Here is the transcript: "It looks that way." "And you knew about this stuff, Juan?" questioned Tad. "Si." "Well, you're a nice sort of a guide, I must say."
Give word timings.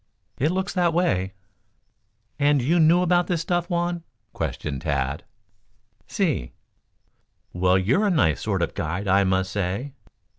"It 0.39 0.49
looks 0.51 0.73
that 0.73 0.95
way." 0.95 1.33
"And 2.39 2.59
you 2.59 2.79
knew 2.79 3.03
about 3.03 3.27
this 3.27 3.41
stuff, 3.41 3.69
Juan?" 3.69 4.01
questioned 4.33 4.81
Tad. 4.81 5.25
"Si." 6.07 6.53
"Well, 7.53 7.77
you're 7.77 8.07
a 8.07 8.09
nice 8.09 8.41
sort 8.41 8.63
of 8.63 8.71
a 8.71 8.73
guide, 8.73 9.07
I 9.07 9.23
must 9.23 9.51
say." 9.51 9.93